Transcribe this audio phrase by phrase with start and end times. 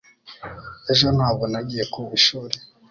[0.91, 2.55] Ejo ntabwo nagiye ku ishuri